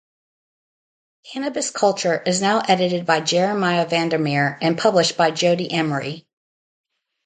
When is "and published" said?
4.59-5.15